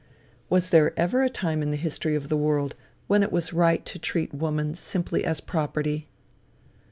[0.49, 2.73] Was there ever a time in the history of the world
[3.05, 6.07] when it was right to treat woman simply as property?